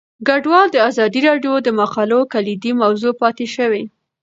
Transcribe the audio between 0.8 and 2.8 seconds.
ازادي راډیو د مقالو کلیدي